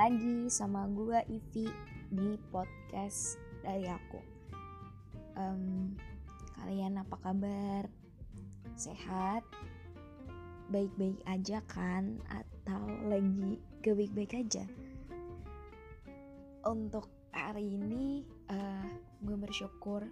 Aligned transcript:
lagi 0.00 0.48
sama 0.48 0.88
gue 0.88 1.20
Ivi 1.28 1.68
di 2.08 2.32
podcast 2.48 3.36
dari 3.60 3.84
aku. 3.84 4.16
Um, 5.36 5.92
kalian 6.56 7.04
apa 7.04 7.20
kabar? 7.20 7.84
Sehat? 8.80 9.44
Baik-baik 10.72 11.20
aja 11.28 11.60
kan? 11.68 12.16
Atau 12.32 12.80
lagi 13.12 13.60
ke 13.84 13.92
baik-baik 13.92 14.40
aja? 14.40 14.64
Untuk 16.64 17.12
hari 17.36 17.76
ini 17.76 18.24
uh, 18.48 18.88
gue 19.20 19.36
bersyukur 19.36 20.08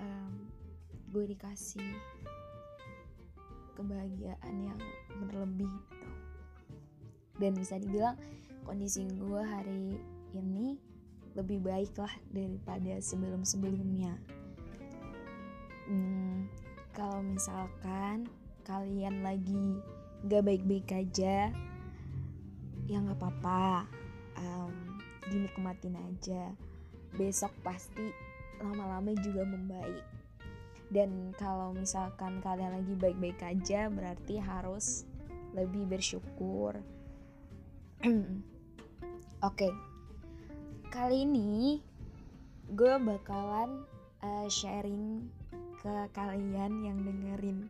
um, 0.00 0.34
gue 1.12 1.36
dikasih 1.36 1.84
kebahagiaan 3.76 4.72
yang 4.72 4.80
berlebih 5.28 5.68
gitu. 5.68 6.08
dan 7.44 7.52
bisa 7.60 7.76
dibilang 7.76 8.16
kondisi 8.62 9.06
gue 9.06 9.42
hari 9.42 9.98
ini 10.32 10.78
lebih 11.32 11.64
baik 11.64 11.96
lah 11.96 12.12
daripada 12.28 13.00
sebelum-sebelumnya. 13.00 14.14
Hmm, 15.88 16.46
kalau 16.92 17.24
misalkan 17.24 18.28
kalian 18.62 19.24
lagi 19.24 19.80
gak 20.28 20.44
baik-baik 20.46 20.88
aja, 20.92 21.50
ya 22.86 22.96
nggak 23.00 23.18
apa-apa, 23.18 23.88
um, 24.38 25.00
dinikmatin 25.32 25.96
aja. 25.98 26.52
Besok 27.16 27.52
pasti 27.64 28.12
lama-lama 28.60 29.12
juga 29.18 29.42
membaik. 29.42 30.04
Dan 30.92 31.32
kalau 31.40 31.72
misalkan 31.72 32.44
kalian 32.44 32.76
lagi 32.76 32.92
baik-baik 32.92 33.40
aja, 33.40 33.88
berarti 33.88 34.36
harus 34.36 35.08
lebih 35.56 35.88
bersyukur. 35.88 36.76
Oke, 39.42 39.66
okay. 39.66 39.74
kali 40.94 41.26
ini 41.26 41.82
gue 42.78 42.94
bakalan 43.02 43.82
uh, 44.22 44.46
sharing 44.46 45.26
ke 45.82 45.94
kalian 46.14 46.86
yang 46.86 47.02
dengerin 47.02 47.66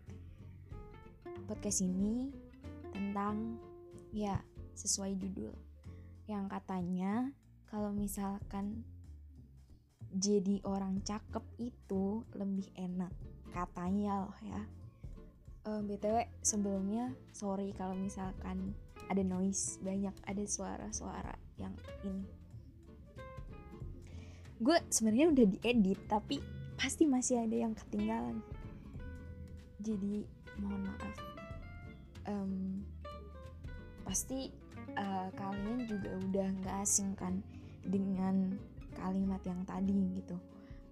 podcast 1.48 1.80
ini 1.80 2.28
tentang 2.92 3.56
ya 4.12 4.36
sesuai 4.76 5.16
judul. 5.16 5.56
Yang 6.28 6.44
katanya 6.52 7.32
kalau 7.72 7.88
misalkan 7.88 8.84
jadi 10.12 10.60
orang 10.68 11.00
cakep 11.00 11.56
itu 11.56 12.20
lebih 12.36 12.68
enak 12.76 13.16
katanya 13.56 14.28
loh 14.28 14.36
ya. 14.44 14.60
Uh, 15.64 15.80
btw 15.80 16.28
sebelumnya 16.44 17.16
sorry 17.32 17.72
kalau 17.72 17.96
misalkan 17.96 18.76
ada 19.08 19.24
noise 19.24 19.80
banyak 19.80 20.12
ada 20.28 20.44
suara-suara 20.44 21.32
yang 21.62 21.74
ini. 22.02 22.26
Gue 24.62 24.78
sebenarnya 24.90 25.26
udah 25.30 25.46
diedit 25.46 26.00
tapi 26.06 26.38
pasti 26.78 27.06
masih 27.06 27.42
ada 27.42 27.56
yang 27.66 27.74
ketinggalan. 27.78 28.42
Jadi 29.82 30.26
mohon 30.58 30.82
maaf. 30.86 31.16
Um, 32.22 32.86
pasti 34.06 34.50
uh, 34.94 35.28
kalian 35.34 35.90
juga 35.90 36.10
udah 36.30 36.48
nggak 36.62 36.76
asing 36.86 37.14
kan 37.18 37.42
dengan 37.82 38.54
kalimat 38.94 39.42
yang 39.42 39.62
tadi 39.66 40.22
gitu. 40.22 40.38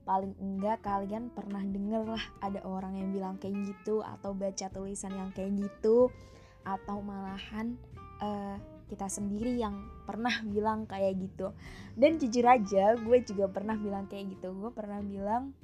Paling 0.03 0.35
enggak 0.43 0.83
kalian 0.83 1.31
pernah 1.31 1.63
denger 1.63 2.03
lah 2.19 2.25
ada 2.43 2.63
orang 2.67 2.99
yang 2.99 3.15
bilang 3.15 3.39
kayak 3.39 3.71
gitu 3.71 4.03
atau 4.03 4.35
baca 4.35 4.67
tulisan 4.73 5.15
yang 5.15 5.31
kayak 5.31 5.55
gitu 5.55 6.11
atau 6.67 6.99
malahan 7.01 7.79
uh, 8.19 8.59
kita 8.91 9.07
sendiri 9.07 9.55
yang 9.55 9.87
pernah 10.03 10.35
bilang 10.53 10.91
kayak 10.91 11.15
gitu. 11.23 11.55
Dan 11.95 12.19
jujur 12.19 12.43
aja 12.43 12.99
gue 12.99 13.19
juga 13.23 13.47
pernah 13.47 13.79
bilang 13.79 14.11
kayak 14.11 14.35
gitu. 14.35 14.51
Gue 14.51 14.75
pernah 14.75 14.99
bilang 14.99 15.55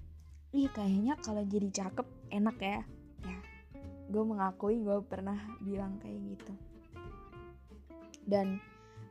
ih 0.54 0.70
kayaknya 0.70 1.18
kalau 1.18 1.42
jadi 1.42 1.68
cakep 1.74 2.06
enak 2.30 2.56
ya. 2.62 2.80
Ya 3.26 3.38
gue 4.06 4.22
mengakui 4.22 4.78
gue 4.78 5.02
pernah 5.02 5.38
bilang 5.58 5.98
kayak 5.98 6.38
gitu. 6.38 6.52
Dan 8.22 8.62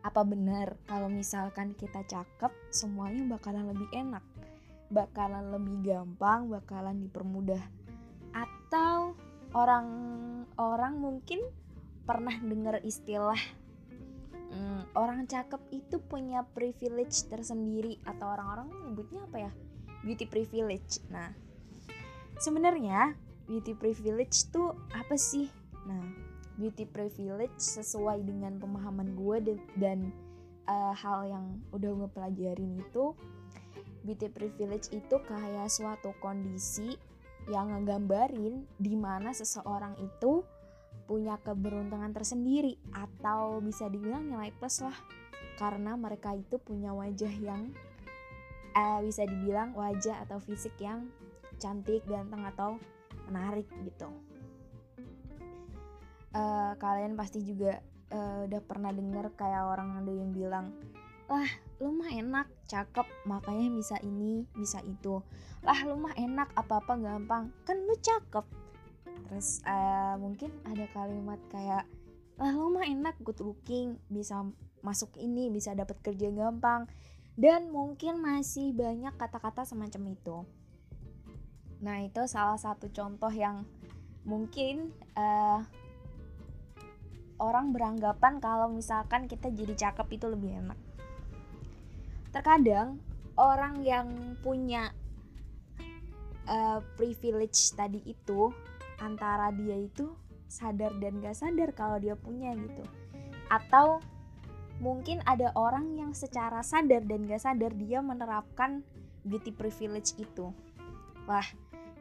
apa 0.05 0.21
benar 0.23 0.79
kalau 0.87 1.11
misalkan 1.11 1.75
kita 1.75 2.05
cakep 2.07 2.51
semuanya 2.69 3.25
bakalan 3.25 3.73
lebih 3.73 3.89
enak 3.91 4.21
bakalan 4.93 5.49
lebih 5.49 5.81
gampang 5.81 6.47
bakalan 6.47 7.01
dipermudah. 7.01 7.63
Atau 8.31 9.17
orang-orang 9.55 10.93
mungkin 10.99 11.41
pernah 12.05 12.37
dengar 12.37 12.83
istilah 12.85 13.39
orang 14.93 15.25
cakep 15.25 15.61
itu 15.73 15.97
punya 16.05 16.45
privilege 16.53 17.25
tersendiri 17.25 17.97
atau 18.05 18.29
orang-orang 18.29 18.69
nyebutnya 18.85 19.25
apa 19.25 19.37
ya? 19.49 19.51
Beauty 20.05 20.25
privilege. 20.29 21.01
Nah 21.09 21.33
sebenarnya 22.37 23.17
beauty 23.49 23.73
privilege 23.73 24.47
tuh 24.53 24.77
apa 24.93 25.17
sih? 25.17 25.49
Nah 25.89 26.03
beauty 26.55 26.87
privilege 26.87 27.59
sesuai 27.59 28.23
dengan 28.23 28.55
pemahaman 28.61 29.11
gue 29.17 29.57
dan 29.75 30.11
uh, 30.69 30.93
hal 30.95 31.27
yang 31.27 31.45
udah 31.75 31.91
gue 31.91 32.09
pelajarin 32.15 32.79
itu 32.79 33.11
beauty 34.05 34.29
privilege 34.29 34.93
itu 34.93 35.15
kayak 35.25 35.67
suatu 35.67 36.13
kondisi 36.21 36.95
yang 37.49 37.73
ngegambarin 37.73 38.65
di 38.81 38.93
mana 38.97 39.33
seseorang 39.33 39.93
itu 40.01 40.41
punya 41.05 41.37
keberuntungan 41.41 42.11
tersendiri 42.11 42.77
atau 42.93 43.61
bisa 43.61 43.89
dibilang 43.89 44.25
nilai 44.29 44.51
plus 44.57 44.81
lah. 44.81 44.97
Karena 45.55 45.95
mereka 45.95 46.35
itu 46.35 46.59
punya 46.59 46.91
wajah 46.91 47.31
yang 47.31 47.71
eh, 48.75 48.99
bisa 49.05 49.23
dibilang 49.23 49.71
wajah 49.73 50.25
atau 50.27 50.41
fisik 50.43 50.75
yang 50.81 51.07
cantik, 51.57 52.03
ganteng 52.05 52.43
atau 52.43 52.77
menarik 53.31 53.65
gitu. 53.81 54.11
Uh, 56.35 56.75
kalian 56.83 57.15
pasti 57.15 57.39
juga 57.47 57.79
uh, 58.11 58.43
udah 58.43 58.59
pernah 58.59 58.91
denger 58.91 59.31
kayak 59.39 59.71
orang 59.71 60.03
ada 60.03 60.11
yang 60.11 60.35
bilang 60.35 60.75
lah 61.25 61.47
lu 61.81 61.89
mah 61.95 62.11
enak 62.11 62.47
cakep 62.69 63.07
makanya 63.25 63.67
bisa 63.73 63.95
ini 64.05 64.45
bisa 64.53 64.79
itu. 64.85 65.25
Lah 65.65 65.79
lu 65.83 65.97
mah 65.97 66.13
enak 66.13 66.53
apa 66.53 66.79
apa 66.85 66.93
gampang. 67.01 67.49
Kan 67.65 67.81
lu 67.83 67.97
cakep 67.97 68.45
terus 69.27 69.63
uh, 69.65 70.19
mungkin 70.19 70.51
ada 70.67 70.85
kalimat 70.91 71.39
kayak 71.49 71.87
lah 72.35 72.51
lo 72.51 72.67
mah 72.67 72.83
enak 72.83 73.15
good 73.23 73.39
looking 73.39 73.95
bisa 74.11 74.43
masuk 74.83 75.15
ini 75.17 75.49
bisa 75.49 75.73
dapat 75.73 75.97
kerja 76.03 76.29
gampang. 76.29 76.85
Dan 77.35 77.67
mungkin 77.67 78.23
masih 78.23 78.71
banyak 78.71 79.11
kata-kata 79.19 79.67
semacam 79.67 80.15
itu. 80.15 80.37
Nah 81.83 81.99
itu 81.99 82.23
salah 82.31 82.55
satu 82.55 82.87
contoh 82.95 83.27
yang 83.27 83.67
mungkin 84.23 84.95
uh, 85.19 85.59
orang 87.43 87.75
beranggapan 87.75 88.39
kalau 88.39 88.71
misalkan 88.71 89.27
kita 89.27 89.51
jadi 89.51 89.75
cakep 89.75 90.07
itu 90.15 90.25
lebih 90.31 90.63
enak. 90.63 90.79
Terkadang 92.31 93.03
orang 93.35 93.83
yang 93.83 94.39
punya 94.39 94.95
uh, 96.47 96.79
privilege 96.95 97.75
tadi 97.75 97.99
itu 98.07 98.51
antara 98.99 99.51
dia 99.51 99.75
itu 99.75 100.15
sadar 100.45 100.93
dan 101.01 101.19
gak 101.19 101.35
sadar 101.35 101.69
kalau 101.75 101.97
dia 101.99 102.15
punya 102.15 102.53
gitu. 102.55 102.83
Atau 103.51 103.99
mungkin 104.79 105.23
ada 105.23 105.51
orang 105.55 105.95
yang 105.95 106.11
secara 106.11 106.61
sadar 106.61 107.03
dan 107.03 107.27
gak 107.27 107.43
sadar 107.43 107.71
dia 107.75 107.99
menerapkan 107.99 108.85
beauty 109.25 109.51
privilege 109.51 110.15
itu. 110.19 110.51
Wah 111.25 111.45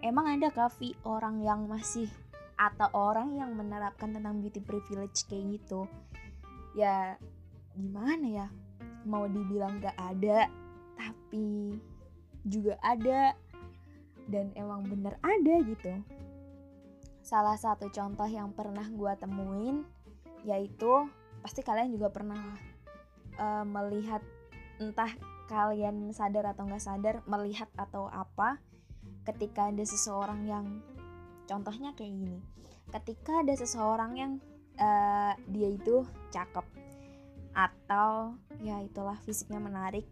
emang 0.04 0.28
ada 0.28 0.52
kafi 0.52 0.94
orang 1.08 1.40
yang 1.40 1.66
masih 1.66 2.08
atau 2.54 2.86
orang 2.94 3.34
yang 3.34 3.50
menerapkan 3.58 4.14
tentang 4.14 4.38
beauty 4.38 4.60
privilege 4.62 5.26
kayak 5.26 5.58
gitu? 5.58 5.88
Ya 6.76 7.18
gimana 7.74 8.26
ya? 8.26 8.46
Mau 9.08 9.26
dibilang 9.26 9.80
gak 9.80 9.96
ada 9.98 10.48
tapi 10.94 11.78
juga 12.46 12.78
ada. 12.84 13.34
Dan 14.24 14.56
emang 14.56 14.88
bener 14.88 15.20
ada 15.20 15.54
gitu 15.68 16.00
Salah 17.24 17.56
satu 17.56 17.88
contoh 17.88 18.28
yang 18.28 18.52
pernah 18.52 18.84
gue 18.84 19.12
temuin 19.16 19.80
yaitu 20.44 21.08
pasti 21.40 21.64
kalian 21.64 21.88
juga 21.88 22.12
pernah 22.12 22.40
uh, 23.40 23.64
melihat 23.64 24.20
entah 24.76 25.08
kalian 25.48 26.12
sadar 26.12 26.52
atau 26.52 26.68
nggak 26.68 26.84
sadar 26.84 27.24
melihat 27.24 27.68
atau 27.80 28.12
apa 28.12 28.60
ketika 29.24 29.72
ada 29.72 29.84
seseorang 29.84 30.44
yang 30.44 30.84
contohnya 31.48 31.96
kayak 31.96 32.12
gini 32.12 32.40
ketika 32.92 33.40
ada 33.40 33.56
seseorang 33.56 34.12
yang 34.16 34.32
uh, 34.76 35.32
dia 35.48 35.68
itu 35.72 36.04
cakep 36.28 36.64
atau 37.56 38.36
ya 38.60 38.84
itulah 38.84 39.16
fisiknya 39.24 39.60
menarik 39.60 40.04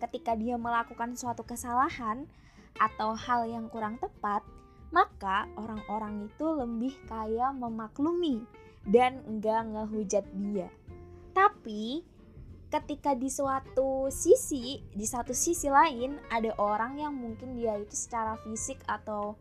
ketika 0.00 0.36
dia 0.36 0.56
melakukan 0.56 1.16
suatu 1.16 1.44
kesalahan 1.44 2.28
atau 2.80 3.14
hal 3.14 3.48
yang 3.48 3.68
kurang 3.68 4.00
tepat 4.00 4.44
maka 4.94 5.50
orang-orang 5.58 6.30
itu 6.30 6.46
lebih 6.54 6.94
kaya 7.10 7.50
memaklumi 7.50 8.46
dan 8.86 9.18
enggak 9.26 9.66
ngehujat 9.74 10.22
dia. 10.38 10.70
Tapi 11.34 12.06
ketika 12.74 13.14
di 13.14 13.30
suatu 13.30 14.10
sisi 14.10 14.82
di 14.94 15.06
satu 15.06 15.30
sisi 15.30 15.70
lain 15.70 16.18
ada 16.26 16.50
orang 16.58 16.98
yang 16.98 17.14
mungkin 17.14 17.54
dia 17.54 17.78
itu 17.78 17.94
secara 17.94 18.34
fisik 18.42 18.82
atau 18.90 19.38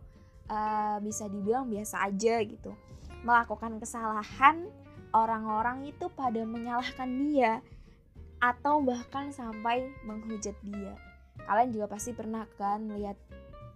uh, 0.53 1.01
bisa 1.01 1.25
dibilang 1.25 1.65
biasa 1.65 2.05
aja 2.05 2.38
gitu 2.45 2.77
melakukan 3.25 3.81
kesalahan 3.81 4.69
orang-orang 5.17 5.89
itu 5.89 6.13
pada 6.13 6.45
menyalahkan 6.45 7.09
dia 7.25 7.65
atau 8.38 8.85
bahkan 8.85 9.33
sampai 9.33 9.89
menghujat 10.05 10.53
dia 10.61 10.94
kalian 11.50 11.73
juga 11.73 11.89
pasti 11.89 12.13
pernah 12.13 12.45
kan 12.61 12.85
lihat 12.85 13.17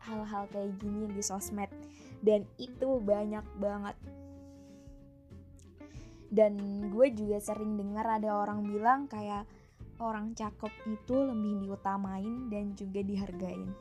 hal-hal 0.03 0.45
kayak 0.51 0.75
gini 0.81 1.09
di 1.11 1.21
sosmed. 1.23 1.69
Dan 2.21 2.45
itu 2.57 2.97
banyak 3.01 3.45
banget. 3.61 3.97
Dan 6.27 6.53
gue 6.91 7.07
juga 7.15 7.39
sering 7.39 7.79
dengar 7.79 8.19
ada 8.19 8.35
orang 8.35 8.67
bilang 8.67 9.07
kayak 9.07 9.47
orang 9.97 10.35
cakep 10.35 10.73
itu 10.85 11.15
lebih 11.15 11.65
diutamain 11.65 12.51
dan 12.51 12.75
juga 12.75 12.99
dihargain. 13.01 13.71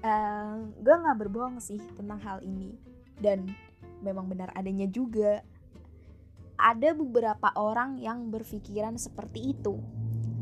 Uh, 0.00 0.72
gue 0.80 0.94
nggak 0.96 1.18
berbohong 1.20 1.60
sih 1.60 1.78
tentang 1.94 2.18
hal 2.20 2.38
ini. 2.42 2.74
Dan 3.20 3.52
memang 4.00 4.26
benar 4.26 4.50
adanya 4.56 4.88
juga. 4.88 5.44
Ada 6.60 6.92
beberapa 6.92 7.56
orang 7.56 7.96
yang 7.96 8.28
berpikiran 8.28 9.00
seperti 9.00 9.56
itu 9.56 9.80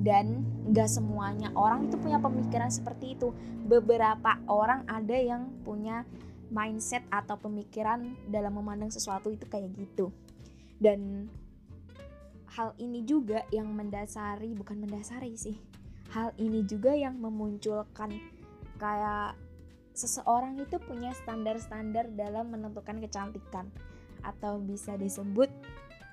dan 0.09 0.41
gak 0.73 0.89
semuanya 0.89 1.53
orang 1.53 1.85
itu 1.85 2.01
punya 2.01 2.17
pemikiran 2.17 2.73
seperti 2.73 3.13
itu. 3.13 3.37
Beberapa 3.69 4.41
orang 4.49 4.89
ada 4.89 5.13
yang 5.13 5.53
punya 5.69 6.09
mindset 6.49 7.05
atau 7.13 7.37
pemikiran 7.37 8.17
dalam 8.33 8.57
memandang 8.57 8.89
sesuatu 8.89 9.29
itu 9.29 9.45
kayak 9.45 9.69
gitu. 9.77 10.09
Dan 10.81 11.29
hal 12.57 12.73
ini 12.81 13.05
juga 13.05 13.45
yang 13.53 13.69
mendasari 13.69 14.57
bukan 14.57 14.81
mendasari 14.81 15.37
sih. 15.37 15.61
Hal 16.09 16.33
ini 16.41 16.65
juga 16.65 16.97
yang 16.97 17.21
memunculkan 17.21 18.17
kayak 18.81 19.37
seseorang 19.93 20.57
itu 20.57 20.81
punya 20.89 21.13
standar-standar 21.13 22.09
dalam 22.17 22.49
menentukan 22.49 22.97
kecantikan. 22.97 23.69
Atau 24.25 24.57
bisa 24.57 24.97
disebut 24.97 25.53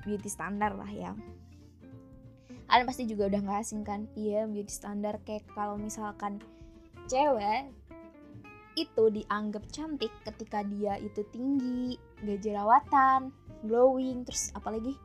beauty 0.04 0.28
standar 0.28 0.76
lah 0.76 0.92
ya 0.92 1.16
kalian 2.66 2.88
pasti 2.90 3.04
juga 3.06 3.30
udah 3.30 3.40
nggak 3.46 3.62
asing 3.62 3.84
kan? 3.86 4.10
Iya 4.18 4.50
beauty 4.50 4.74
standar. 4.74 5.22
Kayak 5.24 5.48
kalau 5.54 5.78
misalkan 5.78 6.42
cewek 7.06 7.70
itu 8.76 9.04
dianggap 9.08 9.64
cantik 9.72 10.12
ketika 10.28 10.62
dia 10.68 11.00
itu 11.00 11.24
tinggi, 11.32 11.96
gak 12.28 12.44
jerawatan, 12.44 13.32
glowing, 13.64 14.28
terus 14.28 14.52
apalagi 14.52 15.00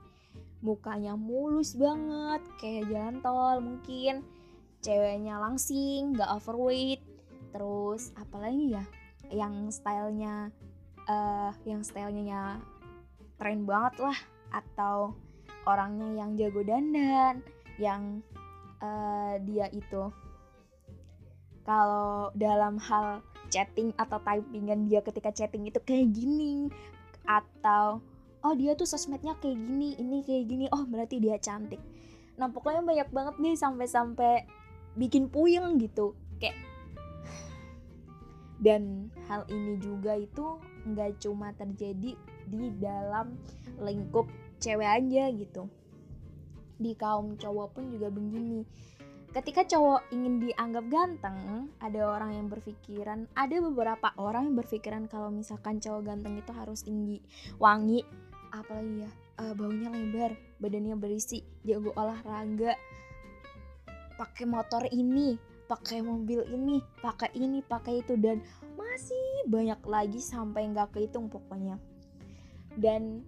mukanya 0.60 1.14
mulus 1.16 1.78
banget 1.78 2.42
kayak 2.60 2.90
jalan 2.90 3.16
tol 3.24 3.62
mungkin 3.62 4.26
ceweknya 4.82 5.38
langsing, 5.38 6.18
gak 6.18 6.34
overweight, 6.34 7.00
terus 7.54 8.10
apalagi 8.18 8.74
ya 8.74 8.84
yang 9.30 9.70
stylenya 9.70 10.50
uh, 11.06 11.54
yang 11.62 11.86
stylenya 11.86 12.58
tren 13.38 13.62
banget 13.64 14.02
lah 14.02 14.18
atau 14.50 15.14
orangnya 15.70 16.08
yang 16.19 16.34
jago 16.34 16.67
dandan 16.67 17.46
yang 17.78 18.20
uh, 18.82 19.38
dia 19.46 19.70
itu 19.70 20.11
kalau 21.62 22.34
dalam 22.34 22.81
hal 22.82 23.22
chatting 23.52 23.94
atau 23.94 24.19
typingan 24.22 24.90
dia 24.90 25.05
ketika 25.05 25.31
chatting 25.31 25.70
itu 25.70 25.78
kayak 25.82 26.11
gini 26.11 26.70
atau 27.26 28.02
oh 28.40 28.55
dia 28.56 28.72
tuh 28.75 28.88
sosmednya 28.88 29.37
kayak 29.38 29.58
gini 29.58 29.94
ini 30.00 30.25
kayak 30.25 30.44
gini 30.49 30.67
oh 30.72 30.82
berarti 30.88 31.20
dia 31.20 31.37
cantik. 31.37 31.82
Nah 32.40 32.49
pokoknya 32.49 32.81
banyak 32.81 33.08
banget 33.12 33.37
nih 33.37 33.55
sampai-sampai 33.58 34.49
bikin 34.96 35.28
puyeng 35.28 35.76
gitu 35.78 36.17
kayak 36.40 36.56
dan 38.64 39.12
hal 39.28 39.44
ini 39.52 39.76
juga 39.78 40.17
itu 40.17 40.58
nggak 40.88 41.20
cuma 41.20 41.52
terjadi 41.55 42.17
di 42.50 42.64
dalam 42.81 43.38
lingkup 43.78 44.26
cewek 44.60 44.86
aja 44.86 45.32
gitu 45.32 45.66
di 46.80 46.92
kaum 46.96 47.36
cowok 47.36 47.76
pun 47.76 47.84
juga 47.92 48.08
begini 48.08 48.64
ketika 49.30 49.62
cowok 49.62 50.10
ingin 50.10 50.42
dianggap 50.42 50.84
ganteng, 50.90 51.70
ada 51.78 52.18
orang 52.18 52.34
yang 52.34 52.46
berpikiran, 52.50 53.30
ada 53.38 53.62
beberapa 53.62 54.10
orang 54.18 54.50
yang 54.50 54.56
berpikiran 54.58 55.06
kalau 55.06 55.30
misalkan 55.30 55.78
cowok 55.78 56.02
ganteng 56.02 56.34
itu 56.34 56.50
harus 56.50 56.82
tinggi, 56.82 57.22
wangi, 57.62 58.02
apalagi 58.50 59.06
ya, 59.06 59.10
uh, 59.38 59.54
baunya 59.54 59.86
lebar, 59.86 60.34
badannya 60.58 60.98
berisi, 60.98 61.46
jago 61.62 61.94
olahraga, 61.94 62.74
pakai 64.18 64.44
motor 64.50 64.82
ini, 64.90 65.38
pakai 65.70 66.02
mobil 66.02 66.42
ini, 66.50 66.82
pakai 66.98 67.30
ini, 67.38 67.62
pakai 67.62 68.02
itu 68.02 68.18
dan 68.18 68.42
masih 68.74 69.46
banyak 69.46 69.78
lagi 69.86 70.18
sampai 70.18 70.66
nggak 70.74 70.90
kehitung 70.90 71.30
pokoknya. 71.30 71.78
Dan 72.74 73.22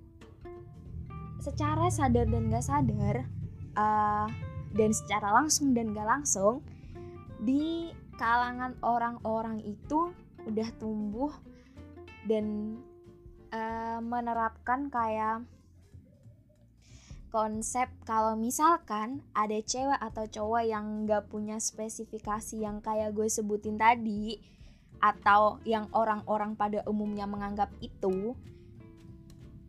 secara 1.43 1.91
sadar 1.91 2.31
dan 2.31 2.47
nggak 2.47 2.63
sadar, 2.63 3.27
uh, 3.75 4.31
dan 4.73 4.91
secara 4.97 5.33
langsung 5.37 5.77
dan 5.77 5.93
gak 5.93 6.09
langsung 6.09 6.65
di 7.43 7.93
kalangan 8.17 8.77
orang-orang 8.81 9.61
itu 9.65 10.13
udah 10.49 10.69
tumbuh 10.81 11.33
dan 12.25 12.79
uh, 13.53 14.01
menerapkan 14.01 14.89
kayak 14.89 15.45
konsep 17.33 17.89
kalau 18.05 18.37
misalkan 18.37 19.25
ada 19.33 19.57
cewek 19.65 19.97
atau 19.97 20.29
cowok 20.29 20.63
yang 20.69 21.09
gak 21.09 21.29
punya 21.29 21.57
spesifikasi 21.57 22.61
yang 22.61 22.85
kayak 22.85 23.17
gue 23.17 23.29
sebutin 23.29 23.81
tadi 23.81 24.37
atau 25.03 25.59
yang 25.67 25.91
orang-orang 25.91 26.55
pada 26.55 26.85
umumnya 26.87 27.27
menganggap 27.27 27.73
itu 27.83 28.37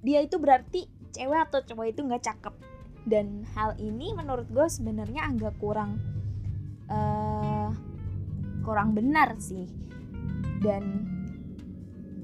dia 0.04 0.20
itu 0.20 0.36
berarti 0.36 0.86
cewek 1.14 1.40
atau 1.50 1.62
cowok 1.62 1.86
itu 1.94 2.02
gak 2.10 2.26
cakep. 2.26 2.56
Dan 3.04 3.46
hal 3.54 3.78
ini 3.78 4.16
menurut 4.16 4.48
gue 4.50 4.68
sebenarnya 4.68 5.30
agak 5.30 5.56
kurang 5.62 6.00
uh, 6.90 7.70
kurang 8.66 8.98
benar 8.98 9.38
sih. 9.38 9.70
Dan 10.64 11.08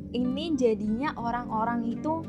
ini 0.10 0.58
jadinya 0.58 1.14
orang-orang 1.20 1.86
itu 1.86 2.24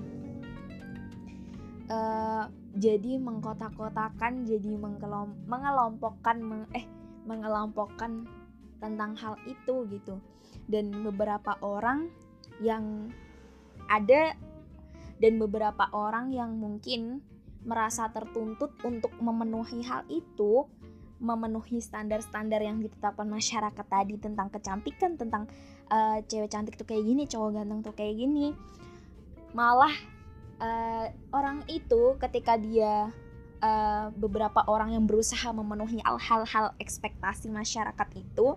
uh, 1.89 2.45
jadi 2.77 3.19
mengkotak-kotakan 3.19 4.47
jadi 4.47 4.79
mengkelom 4.79 5.35
mengelompokkan 5.49 6.39
meng 6.39 6.65
eh 6.77 6.87
mengelompokkan 7.27 8.27
tentang 8.83 9.15
hal 9.17 9.39
itu 9.47 9.87
gitu. 9.89 10.19
Dan 10.67 10.91
beberapa 11.07 11.55
orang 11.63 12.11
yang 12.61 13.09
ada 13.89 14.35
dan 15.21 15.37
beberapa 15.37 15.87
orang 15.93 16.33
yang 16.33 16.57
mungkin 16.57 17.21
merasa 17.61 18.09
tertuntut 18.09 18.73
untuk 18.81 19.13
memenuhi 19.21 19.85
hal 19.85 20.09
itu, 20.09 20.65
memenuhi 21.21 21.77
standar-standar 21.85 22.65
yang 22.65 22.81
ditetapkan 22.81 23.29
masyarakat 23.29 23.85
tadi 23.85 24.17
tentang 24.17 24.49
kecantikan, 24.49 25.21
tentang 25.21 25.45
uh, 25.93 26.25
cewek 26.25 26.49
cantik 26.49 26.81
tuh 26.81 26.89
kayak 26.89 27.05
gini, 27.05 27.29
cowok 27.29 27.61
ganteng 27.61 27.85
tuh 27.85 27.93
kayak 27.93 28.17
gini. 28.17 28.57
Malah 29.53 29.93
uh, 30.65 31.07
orang 31.37 31.69
itu 31.69 32.17
ketika 32.17 32.57
dia 32.57 33.13
uh, 33.61 34.09
beberapa 34.17 34.65
orang 34.65 34.97
yang 34.97 35.05
berusaha 35.05 35.53
memenuhi 35.53 36.01
hal-hal 36.01 36.73
ekspektasi 36.81 37.53
masyarakat 37.53 38.09
itu, 38.17 38.57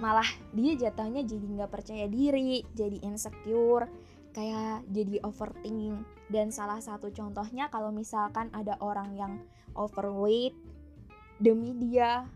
malah 0.00 0.26
dia 0.56 0.88
jatuhnya 0.88 1.28
jadi 1.28 1.44
nggak 1.44 1.70
percaya 1.70 2.08
diri, 2.08 2.64
jadi 2.72 3.04
insecure, 3.04 3.86
kayak 4.34 4.82
jadi 4.90 5.22
overthinking. 5.22 6.02
Dan 6.28 6.50
salah 6.50 6.82
satu 6.82 7.08
contohnya 7.14 7.70
kalau 7.70 7.94
misalkan 7.94 8.50
ada 8.50 8.74
orang 8.82 9.14
yang 9.14 9.32
overweight 9.78 10.52
demi 11.38 11.74
dia 11.74 12.26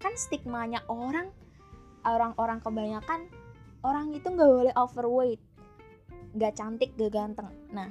kan 0.00 0.12
stigmanya 0.16 0.84
orang 0.88 1.32
orang-orang 2.04 2.60
kebanyakan 2.60 3.20
orang 3.80 4.12
itu 4.12 4.28
nggak 4.28 4.50
boleh 4.52 4.74
overweight. 4.76 5.40
Nggak 6.36 6.54
cantik 6.60 6.90
gak 7.00 7.12
ganteng. 7.16 7.50
Nah 7.72 7.88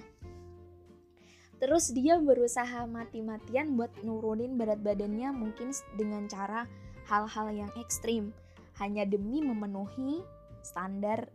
terus 1.64 1.96
dia 1.96 2.20
berusaha 2.20 2.84
mati-matian 2.86 3.80
buat 3.80 3.90
nurunin 4.04 4.60
berat 4.60 4.84
badannya 4.84 5.32
mungkin 5.32 5.72
dengan 5.96 6.28
cara 6.28 6.68
hal-hal 7.08 7.66
yang 7.66 7.72
ekstrim. 7.80 8.36
Hanya 8.78 9.08
demi 9.08 9.40
memenuhi 9.40 10.26
standar 10.66 11.30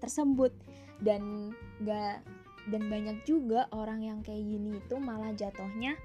tersebut. 0.00 0.50
Dan 1.00 1.52
gak 1.84 2.24
dan 2.68 2.92
banyak 2.92 3.24
juga 3.24 3.70
orang 3.72 4.04
yang 4.04 4.20
kayak 4.20 4.44
gini 4.44 4.76
itu 4.76 5.00
malah 5.00 5.32
jatuhnya 5.32 5.96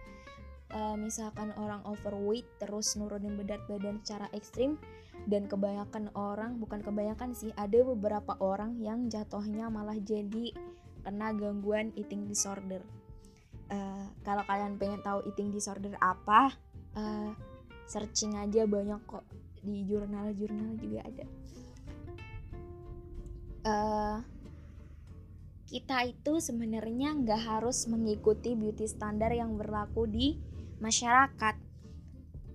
uh, 0.71 0.95
misalkan 0.95 1.51
orang 1.59 1.83
overweight 1.85 2.47
terus 2.57 2.95
nurunin 2.95 3.35
berat 3.37 3.61
badan 3.67 3.99
secara 4.01 4.31
ekstrim 4.31 4.79
dan 5.27 5.45
kebanyakan 5.45 6.09
orang 6.15 6.57
bukan 6.57 6.81
kebanyakan 6.81 7.31
sih 7.35 7.51
ada 7.55 7.81
beberapa 7.95 8.35
orang 8.39 8.79
yang 8.79 9.07
jatuhnya 9.11 9.69
malah 9.69 9.97
jadi 9.99 10.53
kena 11.05 11.37
gangguan 11.37 11.93
eating 11.93 12.25
disorder. 12.25 12.81
Uh, 13.65 14.05
kalau 14.21 14.45
kalian 14.45 14.77
pengen 14.77 15.01
tahu 15.01 15.25
eating 15.25 15.49
disorder 15.49 15.97
apa 15.97 16.53
uh, 16.93 17.33
searching 17.89 18.37
aja 18.37 18.69
banyak 18.69 19.01
kok 19.09 19.25
di 19.65 19.81
jurnal-jurnal 19.89 20.77
juga 20.77 21.01
ada 21.01 21.25
uh, 23.65 24.22
kita 25.65 26.07
itu 26.07 26.38
sebenarnya 26.38 27.17
nggak 27.17 27.41
harus 27.41 27.89
mengikuti 27.89 28.53
beauty 28.53 28.86
standar 28.86 29.34
yang 29.34 29.57
berlaku 29.57 30.05
di 30.05 30.38
masyarakat. 30.79 31.57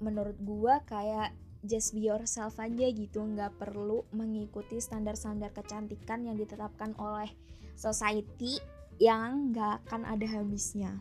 Menurut 0.01 0.39
gua 0.41 0.81
kayak 0.87 1.35
just 1.61 1.93
be 1.93 2.09
yourself 2.09 2.57
aja 2.57 2.89
gitu 2.89 3.21
nggak 3.21 3.61
perlu 3.61 4.09
mengikuti 4.17 4.81
standar-standar 4.81 5.53
kecantikan 5.53 6.25
yang 6.25 6.41
ditetapkan 6.41 6.97
oleh 6.97 7.29
society 7.77 8.57
yang 8.97 9.53
nggak 9.53 9.85
akan 9.85 10.09
ada 10.09 10.25
habisnya. 10.41 10.97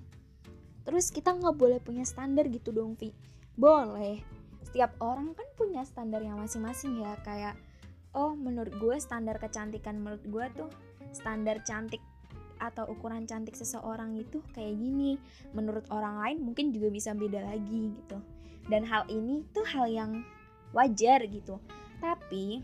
Terus 0.84 1.14
kita 1.14 1.32
nggak 1.38 1.56
boleh 1.56 1.80
punya 1.80 2.04
standar 2.04 2.50
gitu 2.52 2.76
dong 2.76 3.00
Vi 3.00 3.14
boleh. 3.56 4.20
Setiap 4.66 5.00
orang 5.00 5.32
kan 5.36 5.48
punya 5.56 5.84
standar 5.88 6.20
yang 6.20 6.40
masing-masing 6.40 7.00
ya 7.04 7.16
kayak 7.24 7.56
oh 8.18 8.34
menurut 8.34 8.74
gue 8.78 8.96
standar 8.98 9.38
kecantikan 9.38 10.02
menurut 10.02 10.24
gue 10.26 10.46
tuh 10.56 10.70
standar 11.14 11.62
cantik 11.66 12.02
atau 12.60 12.84
ukuran 12.92 13.24
cantik 13.24 13.56
seseorang 13.56 14.20
itu 14.20 14.44
kayak 14.52 14.76
gini. 14.76 15.16
Menurut 15.56 15.88
orang 15.90 16.20
lain 16.20 16.38
mungkin 16.44 16.76
juga 16.76 16.92
bisa 16.92 17.16
beda 17.16 17.40
lagi 17.48 17.96
gitu. 17.96 18.20
Dan 18.68 18.86
hal 18.86 19.08
ini 19.08 19.48
tuh 19.56 19.66
hal 19.66 19.88
yang 19.90 20.22
wajar 20.76 21.24
gitu. 21.26 21.58
Tapi 22.04 22.62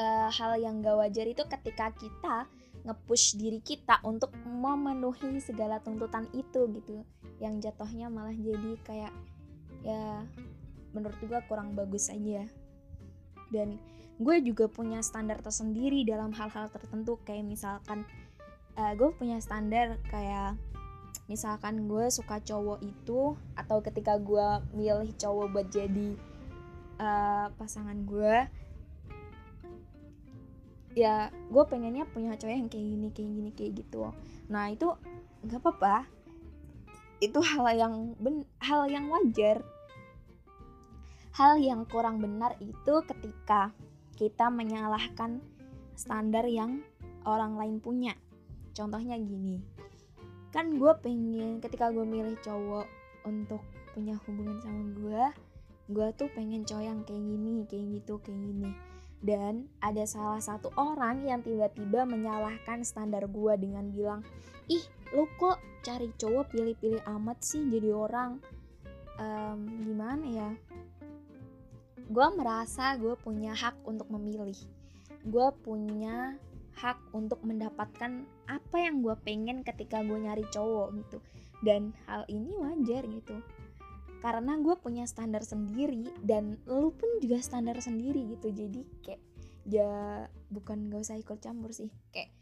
uh, 0.00 0.28
hal 0.32 0.58
yang 0.58 0.80
gak 0.80 0.98
wajar 0.98 1.26
itu 1.28 1.44
ketika 1.44 1.92
kita 1.94 2.48
ngepush 2.84 3.40
diri 3.40 3.60
kita 3.64 4.00
untuk 4.04 4.32
memenuhi 4.44 5.38
segala 5.40 5.78
tuntutan 5.84 6.26
itu 6.32 6.64
gitu. 6.72 7.04
Yang 7.38 7.70
jatuhnya 7.70 8.08
malah 8.08 8.34
jadi 8.34 8.72
kayak 8.82 9.12
ya 9.84 10.24
menurut 10.96 11.18
gue 11.20 11.40
kurang 11.44 11.76
bagus 11.76 12.08
aja 12.08 12.48
dan 13.54 13.78
gue 14.18 14.36
juga 14.42 14.66
punya 14.66 14.98
standar 15.06 15.38
tersendiri 15.38 16.02
dalam 16.02 16.34
hal-hal 16.34 16.66
tertentu. 16.74 17.22
Kayak 17.22 17.46
misalkan 17.46 18.02
uh, 18.74 18.92
gue 18.98 19.10
punya 19.14 19.38
standar 19.38 20.02
kayak 20.10 20.58
misalkan 21.30 21.88
gue 21.88 22.10
suka 22.12 22.42
cowok 22.42 22.84
itu 22.84 23.38
atau 23.56 23.78
ketika 23.80 24.20
gue 24.20 24.46
milih 24.76 25.14
cowok 25.16 25.46
buat 25.56 25.68
jadi 25.72 26.18
uh, 27.00 27.48
pasangan 27.56 27.96
gue 28.04 28.44
ya 30.94 31.32
gue 31.50 31.64
pengennya 31.66 32.06
punya 32.06 32.38
cowok 32.38 32.54
yang 32.54 32.70
kayak 32.70 32.86
gini 32.86 33.08
kayak 33.10 33.30
gini 33.30 33.50
kayak 33.56 33.72
gitu. 33.82 34.12
Nah 34.52 34.70
itu 34.70 34.92
nggak 35.42 35.60
apa-apa. 35.64 36.06
Itu 37.18 37.40
hal 37.40 37.66
yang 37.72 37.94
ben 38.20 38.44
hal 38.60 38.86
yang 38.92 39.08
wajar 39.08 39.64
hal 41.34 41.58
yang 41.58 41.82
kurang 41.90 42.22
benar 42.22 42.54
itu 42.62 43.02
ketika 43.10 43.74
kita 44.14 44.46
menyalahkan 44.48 45.42
standar 45.98 46.46
yang 46.46 46.82
orang 47.26 47.58
lain 47.58 47.82
punya. 47.82 48.14
Contohnya 48.74 49.18
gini 49.18 49.74
kan 50.54 50.78
gue 50.78 50.92
pengen 51.02 51.58
ketika 51.58 51.90
gue 51.90 52.06
milih 52.06 52.38
cowok 52.38 52.86
untuk 53.26 53.58
punya 53.90 54.14
hubungan 54.22 54.62
sama 54.62 54.86
gue 54.94 55.24
gue 55.90 56.08
tuh 56.14 56.30
pengen 56.30 56.62
cowok 56.62 56.86
yang 56.86 57.02
kayak 57.02 57.26
gini 57.26 57.66
kayak 57.66 57.86
gitu 57.98 58.14
kayak 58.22 58.38
gini. 58.38 58.70
Dan 59.24 59.66
ada 59.82 60.04
salah 60.06 60.38
satu 60.38 60.70
orang 60.78 61.26
yang 61.26 61.42
tiba-tiba 61.42 62.06
menyalahkan 62.06 62.86
standar 62.86 63.26
gue 63.26 63.52
dengan 63.58 63.90
bilang 63.90 64.22
ih 64.70 64.86
lo 65.10 65.26
kok 65.36 65.58
cari 65.82 66.08
cowok 66.14 66.54
pilih-pilih 66.54 67.02
amat 67.18 67.38
sih 67.42 67.66
jadi 67.66 67.90
orang? 67.90 68.38
Um, 69.18 69.58
gimana 69.82 70.26
ya 70.26 70.50
gue 72.08 72.26
merasa 72.36 72.96
gue 73.00 73.16
punya 73.20 73.56
hak 73.56 73.80
untuk 73.88 74.08
memilih. 74.12 74.56
Gue 75.24 75.48
punya 75.64 76.36
hak 76.74 77.14
untuk 77.14 77.40
mendapatkan 77.46 78.26
apa 78.50 78.76
yang 78.76 79.00
gue 79.00 79.14
pengen 79.24 79.62
ketika 79.64 80.04
gue 80.04 80.18
nyari 80.20 80.44
cowok 80.52 80.88
gitu. 81.00 81.18
Dan 81.64 81.96
hal 82.04 82.28
ini 82.28 82.52
wajar 82.60 83.08
gitu. 83.08 83.40
Karena 84.20 84.56
gue 84.60 84.74
punya 84.80 85.04
standar 85.04 85.44
sendiri 85.44 86.08
dan 86.24 86.60
lu 86.68 86.92
pun 86.92 87.08
juga 87.24 87.40
standar 87.40 87.80
sendiri 87.80 88.36
gitu. 88.36 88.52
Jadi 88.52 88.80
kayak 89.04 89.22
ya 89.64 90.28
bukan 90.52 90.92
gak 90.92 91.08
usah 91.08 91.16
ikut 91.16 91.40
campur 91.40 91.72
sih. 91.72 91.88
Kayak 92.12 92.32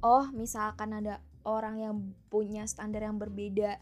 oh 0.00 0.32
misalkan 0.32 0.96
ada 0.96 1.20
orang 1.44 1.76
yang 1.80 1.94
punya 2.28 2.64
standar 2.68 3.04
yang 3.04 3.16
berbeda 3.20 3.80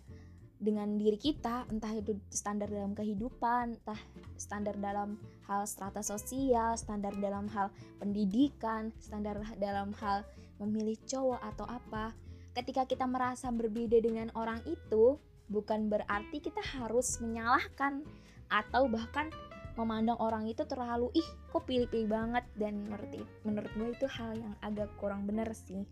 dengan 0.59 0.99
diri 0.99 1.15
kita 1.15 1.71
entah 1.71 1.95
itu 1.95 2.19
standar 2.35 2.67
dalam 2.67 2.91
kehidupan 2.91 3.79
entah 3.79 4.01
standar 4.35 4.75
dalam 4.75 5.15
hal 5.47 5.63
strata 5.71 6.03
sosial 6.03 6.75
standar 6.75 7.15
dalam 7.23 7.47
hal 7.55 7.71
pendidikan 8.03 8.91
standar 8.99 9.39
dalam 9.63 9.95
hal 10.03 10.27
memilih 10.59 10.99
cowok 11.07 11.41
atau 11.55 11.67
apa. 11.67 12.13
Ketika 12.55 12.91
kita 12.91 13.07
merasa 13.07 13.55
berbeda 13.55 14.03
dengan 14.03 14.35
orang 14.35 14.59
itu 14.67 15.15
bukan 15.49 15.87
berarti 15.87 16.43
kita 16.43 16.61
harus 16.75 17.23
menyalahkan 17.23 18.03
atau 18.51 18.91
bahkan 18.91 19.31
memandang 19.79 20.19
orang 20.19 20.51
itu 20.51 20.67
terlalu 20.67 21.07
ih 21.15 21.29
kok 21.55 21.65
pilih-pilih 21.71 22.11
banget? 22.11 22.45
Dan 22.59 22.83
menurut 22.91 23.11
menurut 23.47 23.71
gue 23.79 23.89
itu 23.95 24.07
hal 24.11 24.35
yang 24.35 24.55
agak 24.59 24.91
kurang 24.99 25.23
benar 25.23 25.55
sih. 25.55 25.87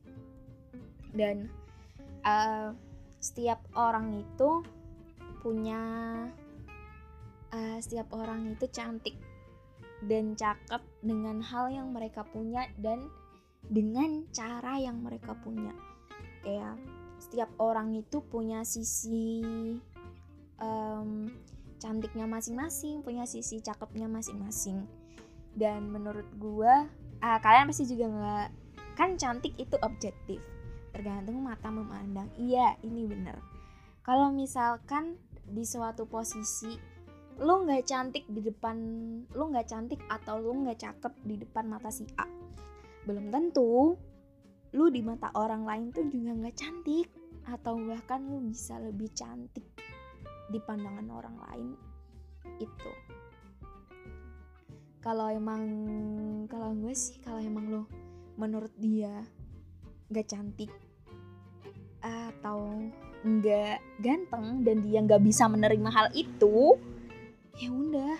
Dan 1.15 1.47
uh, 2.27 2.75
setiap 3.21 3.61
orang 3.75 4.23
itu 4.23 4.63
punya 5.43 5.83
uh, 7.53 7.79
setiap 7.79 8.11
orang 8.15 8.55
itu 8.55 8.67
cantik 8.71 9.17
dan 10.05 10.37
cakep 10.37 10.83
dengan 11.01 11.41
hal 11.41 11.73
yang 11.73 11.95
mereka 11.95 12.27
punya 12.29 12.69
dan 12.77 13.09
dengan 13.67 14.29
cara 14.31 14.79
yang 14.79 15.01
mereka 15.03 15.35
punya. 15.41 15.73
Kayak 16.45 16.79
setiap 17.17 17.51
orang 17.59 17.97
itu 17.97 18.23
punya 18.23 18.63
sisi 18.63 19.43
um, 20.61 21.33
cantiknya 21.77 22.25
masing-masing 22.25 23.05
punya 23.05 23.25
sisi 23.29 23.61
cakepnya 23.61 24.09
masing-masing. 24.09 24.85
Dan 25.57 25.89
menurut 25.89 26.29
gue 26.37 26.75
uh, 27.25 27.39
kalian 27.41 27.69
pasti 27.69 27.89
juga 27.89 28.07
nggak 28.13 28.49
kan 28.97 29.17
cantik 29.21 29.53
itu 29.61 29.77
objektif 29.85 30.16
tergantung 30.97 31.45
mata 31.45 31.69
memandang. 31.69 32.33
Iya 32.41 32.81
ini 32.81 33.05
bener. 33.05 33.37
Kalau 34.01 34.33
misalkan 34.33 35.21
di 35.45 35.63
suatu 35.69 36.09
posisi 36.09 36.73
lu 37.37 37.69
nggak 37.69 37.85
cantik 37.85 38.25
di 38.33 38.41
depan 38.41 38.77
lu 39.37 39.45
nggak 39.53 39.69
cantik 39.69 40.01
atau 40.09 40.41
lu 40.41 40.65
nggak 40.65 40.81
cakep 40.81 41.13
di 41.21 41.37
depan 41.37 41.69
mata 41.69 41.93
si 41.93 42.09
A 42.17 42.25
belum 43.05 43.29
tentu 43.29 43.93
lu 44.73 44.89
di 44.89 45.05
mata 45.05 45.31
orang 45.37 45.69
lain 45.69 45.93
tuh 45.93 46.09
juga 46.09 46.33
nggak 46.37 46.57
cantik. 46.57 47.09
Atau 47.47 47.79
bahkan 47.79 48.27
lu 48.27 48.43
bisa 48.43 48.75
lebih 48.83 49.07
cantik 49.15 49.63
di 50.51 50.59
pandangan 50.59 51.07
orang 51.15 51.37
lain 51.47 51.69
itu. 52.59 52.93
Kalau 54.99 55.31
emang 55.31 55.63
kalau 56.51 56.75
gue 56.75 56.91
sih 56.91 57.23
kalau 57.23 57.39
emang 57.39 57.71
lo 57.71 57.83
menurut 58.35 58.75
dia 58.75 59.23
nggak 60.11 60.27
cantik 60.27 60.71
atau 62.07 62.79
nggak 63.27 63.83
ganteng 63.99 64.63
dan 64.63 64.87
dia 64.87 65.03
nggak 65.03 65.23
bisa 65.27 65.51
menerima 65.51 65.91
hal 65.91 66.07
itu 66.15 66.79
ya 67.59 67.69
udah. 67.73 68.17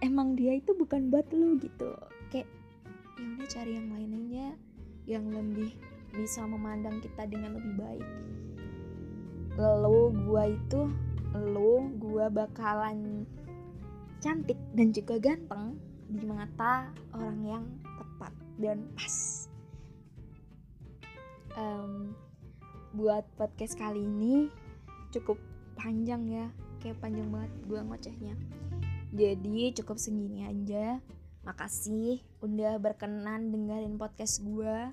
Emang 0.00 0.36
dia 0.36 0.56
itu 0.56 0.72
bukan 0.76 1.08
buat 1.08 1.28
lu 1.32 1.56
gitu. 1.60 1.92
Kayak 2.32 2.48
ya 3.16 3.24
udah 3.36 3.48
cari 3.48 3.72
yang 3.76 3.88
lain 3.92 4.10
aja 4.24 4.46
yang 5.04 5.24
lebih 5.28 5.72
bisa 6.14 6.44
memandang 6.44 7.00
kita 7.04 7.28
dengan 7.28 7.56
lebih 7.56 7.74
baik. 7.76 8.06
Lalu 9.60 9.98
gua 10.24 10.44
itu 10.50 10.80
lo 11.34 11.90
gua 12.00 12.30
bakalan 12.30 13.26
cantik 14.22 14.56
dan 14.72 14.88
juga 14.94 15.20
ganteng 15.20 15.76
di 16.08 16.24
mata 16.24 16.88
orang 17.12 17.38
yang 17.44 17.64
tepat 17.84 18.32
dan 18.56 18.78
pas 18.96 19.43
um, 21.58 22.14
buat 22.94 23.26
podcast 23.34 23.74
kali 23.74 24.06
ini 24.06 24.50
cukup 25.10 25.38
panjang 25.74 26.26
ya 26.30 26.46
kayak 26.78 27.00
panjang 27.00 27.32
banget 27.32 27.52
gue 27.64 27.80
ngocehnya. 27.80 28.34
Jadi 29.14 29.72
cukup 29.80 29.96
segini 29.96 30.44
aja. 30.44 31.00
Makasih 31.46 32.20
udah 32.44 32.76
berkenan 32.76 33.52
dengerin 33.52 33.96
podcast 33.96 34.42
gue 34.44 34.90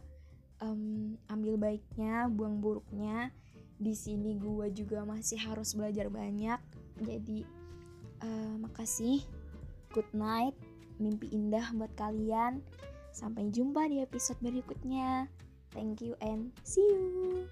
um, 0.62 1.18
ambil 1.28 1.58
baiknya 1.60 2.32
buang 2.32 2.64
buruknya. 2.64 3.34
Di 3.82 3.98
sini 3.98 4.38
gue 4.38 4.70
juga 4.72 5.04
masih 5.04 5.42
harus 5.42 5.74
belajar 5.74 6.08
banyak. 6.08 6.62
Jadi 7.02 7.44
uh, 8.24 8.56
makasih. 8.62 9.26
Good 9.92 10.08
night. 10.16 10.56
Mimpi 11.02 11.34
indah 11.34 11.74
buat 11.76 11.92
kalian. 11.98 12.64
Sampai 13.12 13.52
jumpa 13.52 13.92
di 13.92 14.00
episode 14.00 14.40
berikutnya 14.40 15.28
Thank 15.74 16.02
you 16.02 16.16
and 16.22 16.52
see 16.64 16.82
you. 16.82 17.48